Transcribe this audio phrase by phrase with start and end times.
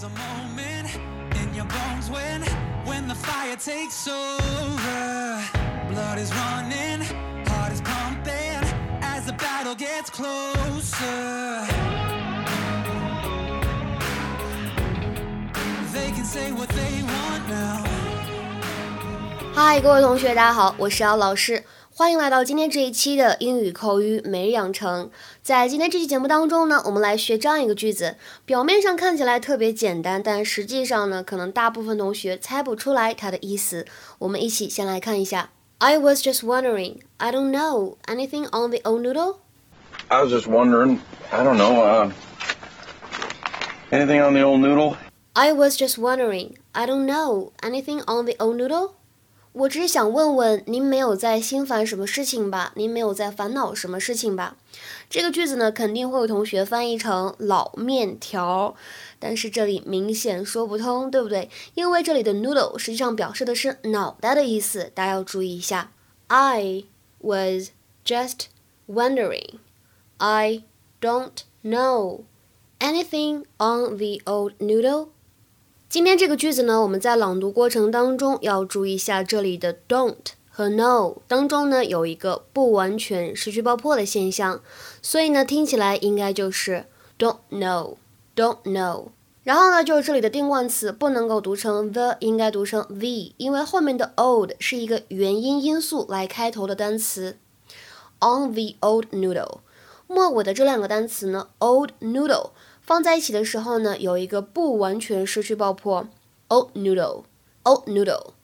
[0.00, 0.88] There's a moment
[1.36, 2.42] in your bones when
[2.86, 5.42] when the fire takes over.
[5.90, 7.02] Blood is running,
[7.46, 8.64] heart is pumping
[9.02, 11.66] as the battle gets closer.
[15.92, 17.84] They can say what they want now.
[19.54, 21.62] 嗨，各位同学，大家好，我是姚老师，
[22.00, 25.10] 欢迎来到今天这一期的英语口语每日养成。
[25.42, 33.86] 在今天这期节目当中呢，我们来学这样一个句子，表面上看起来特别简单，但实际上呢，可能大部分同学猜不出来它的意思。
[34.18, 35.48] 我们一起先来看一下。
[35.78, 36.98] I was just wondering.
[37.16, 39.36] I don't know anything on the old noodle.
[40.08, 40.98] I was just wondering.
[41.30, 41.82] I don't know.
[41.82, 42.10] Uh,
[43.90, 44.96] anything on the old noodle?
[45.32, 46.56] I was just wondering.
[46.72, 48.96] I don't know anything on the old noodle.
[49.53, 52.71] 我只是想问问您，没有在心烦什么事情吧？
[52.75, 54.55] 您没有在烦恼什么事情吧？
[55.09, 58.73] 这个句子呢，肯定会有同学翻译成老面条，
[59.19, 61.49] 但是这里明显说不通，对不对？
[61.73, 65.91] 因为这里的 noodle 实际上表示的是脑袋的意思，大家要注意一下。
[66.27, 66.85] I
[67.19, 67.71] was
[68.05, 68.45] just
[68.87, 69.55] wondering.
[70.17, 70.63] I
[71.01, 72.21] don't know
[72.79, 75.09] anything on the old noodle.
[75.91, 80.15] 今天这个句子呢，我们在朗读过程当中要注意一下这里的 don't
[80.49, 84.61] 和 no 当中呢有一个不完全失去爆破的现象，
[85.01, 86.85] 所以呢听起来应该就是
[87.19, 89.07] don't know，don't know。
[89.43, 97.37] 然后呢就是这里的定冠词不能够读成 the，应该读成 the，因为后面的 old 是一个元音因素来开头的单词。
[98.21, 99.57] On the old noodle，
[100.07, 102.51] 末尾的这两个单词呢，old noodle。
[102.90, 106.06] 放在一起的时候呢，有一个不完全失去爆破。
[106.48, 107.24] Old noodle,
[107.64, 108.34] old noodle.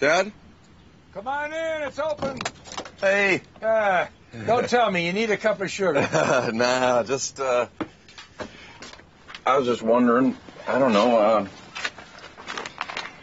[0.00, 0.32] Dad?
[1.14, 2.38] Come on in, it's open.
[3.00, 3.40] Hey.
[3.62, 4.06] Uh,
[4.46, 6.06] don't tell me you need a cup of sugar.
[6.52, 7.66] nah, just, uh.
[9.46, 10.36] I was just wondering.
[10.66, 11.16] I don't know.
[11.16, 11.46] Uh.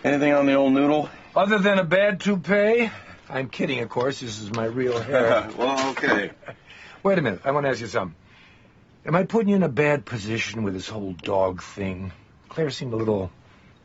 [0.04, 1.10] Anything on the old noodle?
[1.36, 2.90] Other than a bad toupee?
[3.30, 4.22] I'm kidding, of course.
[4.22, 5.50] This is my real hair.
[5.58, 6.32] well, okay.
[7.04, 7.42] Wait a minute.
[7.44, 8.16] I want to ask you something.
[9.09, 12.13] Am I putting you in a bad position with this whole dog thing?
[12.51, 13.31] Claire seemed a little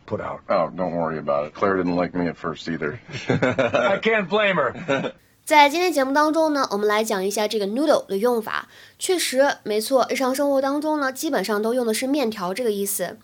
[0.05, 0.41] put out.
[0.49, 1.53] Oh, don't worry about it.
[1.53, 2.99] Claire didn't like me at first either.
[3.29, 5.13] I can't blame her.
[5.45, 8.67] 在今天节目当中呢，我们来讲一下这个 noodle 的用法。
[8.99, 13.17] 确实，没错，日常生活当中呢，基本上都用的是面条这个意思。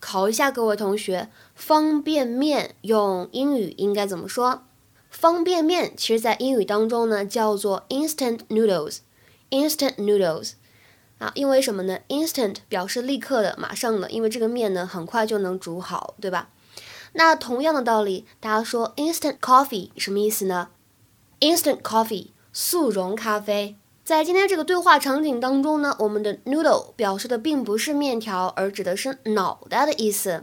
[0.00, 4.62] 考一下各位同学，方便面用英语应该怎么说？
[5.10, 9.00] 方便面其实在英语当中呢叫做 instant noodles。
[9.50, 10.52] instant noodles
[11.22, 16.48] 啊，因为什么呢？instant 表示立刻的、马上的，因为这个面呢很快就能煮好，对吧？
[17.12, 20.70] 那同样的道理，大家说 instant coffee 什么意思呢
[21.38, 23.76] ？instant coffee 速溶咖啡。
[24.02, 30.42] 在今天这个对话场景当中呢，我们的 noodle 表示的并不是面条，而指的是脑袋的意思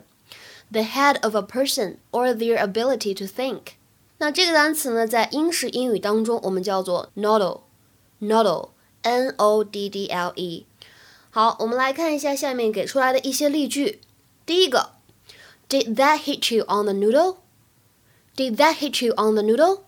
[0.72, 3.74] ，the head of a person or their ability to think。
[4.20, 10.66] 那这个单词呢，在英式英语当中，我们叫做 noddle，noddle，n o d d l e。
[11.42, 14.02] 好，我们来看一下下面给出来的一些例句。
[14.46, 14.90] 第一个
[15.70, 19.84] ，Did that hit you on the noodle？Did that hit you on the noodle？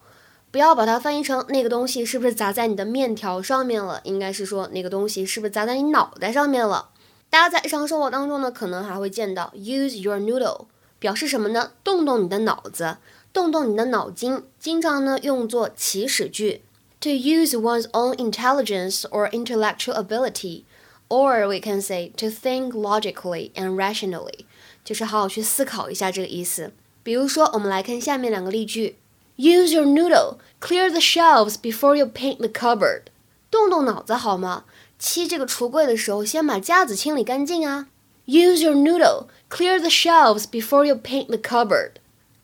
[0.50, 6.92] 不要把它翻译成那个东西是不是砸在你的面条上面了，应该是说那个东西是不是砸在你脑袋上面了。
[7.30, 10.68] 大家在日常生活当中呢，可能还会见到 use your noodle，
[11.00, 11.74] 表示什么呢？
[11.84, 12.96] 动动你的脑子。
[13.34, 16.62] 动动你的脑筋，经常呢用作祈使句。
[17.02, 20.64] To use one's own intelligence or intellectual ability,
[21.11, 24.45] or we can say to think logically and rationally，
[24.85, 26.73] 就是好好去思考一下这个意思。
[27.03, 28.97] 比如说，我们来看下面两个例句：
[29.37, 33.03] Use your noodle, clear the shelves before you paint the cupboard。
[33.51, 34.65] 动动脑子好吗？
[34.99, 37.89] 漆这个橱柜的时候，先把架子清理干净啊。
[38.27, 41.93] Use your noodle, clear the shelves before you paint the cupboard。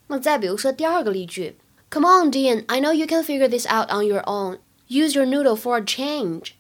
[0.07, 1.57] 那再比如说第二个例句，
[1.91, 4.59] Come on, Dean, I know you can figure this out on your own.
[4.89, 6.53] Use your noodle for a change.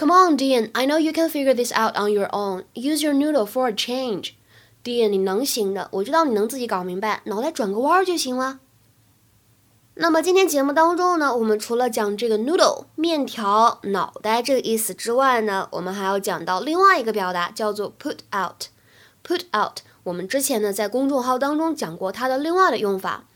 [0.00, 2.64] Come on, Dean, I know you can figure this out on your own.
[2.72, 4.30] Use your noodle for a change.
[4.82, 8.60] Dean，你能行的，我知道你能自己搞明白，脑袋转个弯儿就行了。
[9.96, 18.68] 那么今天节目当中呢，我们除了讲这个 noodle 面条脑袋这个意思之外呢，我们还要讲到另外一个表达，叫做 put out。
[19.22, 23.26] put out 我们之前呢在公众号当中讲过它的另外的用法，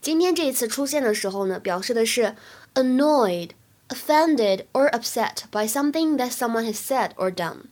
[0.00, 2.34] 今天这一次出现的时候呢，表示的是
[2.74, 3.50] annoyed,
[3.89, 7.65] offended or upset by something that someone has said or done，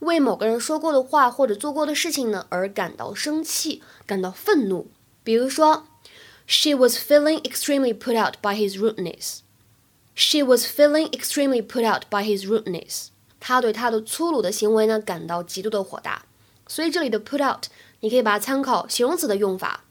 [0.00, 4.88] 为某个人说过的话或者做过的事情呢而感到生气、感到愤怒。
[5.24, 5.86] 比如说，
[6.46, 9.40] She was feeling extremely put out by his rudeness.
[10.14, 13.08] She was feeling extremely put out by his rudeness.
[13.40, 16.24] 她对他的粗鲁的行为呢感到极度的火大。
[16.68, 17.66] 所以这里的 put out
[18.00, 19.84] 你可以把它参考形容词的用法。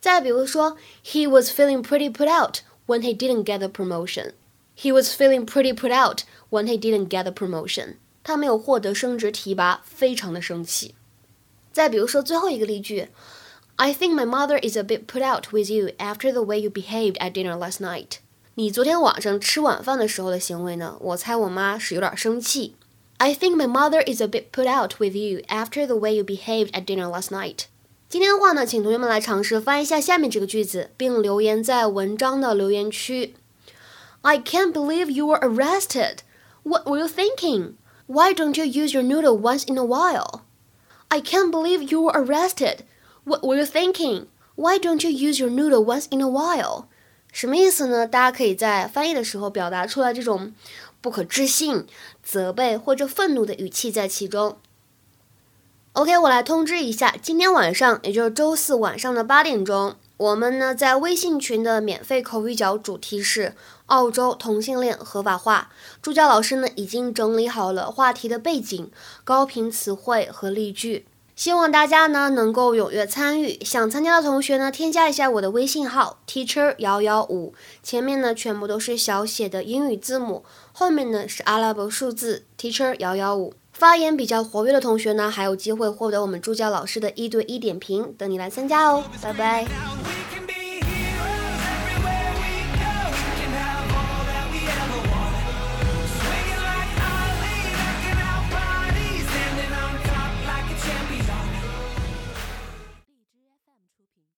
[0.00, 4.32] 再比如说，He was feeling pretty put out when he didn't get the promotion.
[4.78, 7.96] He was feeling pretty put out when he didn't get the promotion.
[8.22, 10.94] 他没有获得升职提拔，非常的生气。
[11.72, 13.08] 再比如说最后一个例句，
[13.76, 17.18] I think my mother is a bit put out with you after the way you behaved
[17.18, 18.18] at dinner last night.
[18.54, 20.96] 你昨天晚上吃晚饭的时候的行为呢？
[21.00, 22.76] 我猜我妈是有点生气。
[23.18, 26.70] I think my mother is a bit put out with you after the way you behaved
[26.70, 27.64] at dinner last night.
[28.08, 33.34] 今天的话呢，请同学们来尝试翻译一下下面这个句子，并留言在文章的留言区。
[34.21, 36.23] I can't believe you were arrested.
[36.63, 37.75] What were you thinking?
[38.07, 40.41] Why don't you use your noodle once in a while?
[41.07, 42.79] I can't believe you were arrested.
[43.23, 44.27] What were you thinking?
[44.55, 46.85] Why don't you use your noodle once in a while?
[47.31, 48.05] 什么意思呢？
[48.05, 50.53] 大家可以在翻译的时候表达出来这种
[50.99, 51.85] 不可置信、
[52.21, 54.57] 责备或者愤怒的语气在其中。
[55.93, 63.55] OK，我来通知一下，今天晚上，也就是周四晚上的八点钟，我们呢在微信群的免费口语角主题是
[63.89, 65.69] 澳洲同性恋合法化。
[66.01, 68.89] 助教老师呢已经整理好了话题的背景、
[69.23, 71.05] 高频词汇和例句，
[71.35, 73.63] 希望大家呢能够踊跃参与。
[73.63, 77.53] 想参加的同学呢，添加一下我的微信号 teacher 幺幺五，
[77.83, 83.53] 前面呢全部都是小写的英语字母，后面呢是阿拉伯数字 teacher 幺幺五。
[83.71, 90.18] 发言比较活跃的同学呢，还有机会获得我们助教老师的一对一点评，等你来参加哦，拜拜。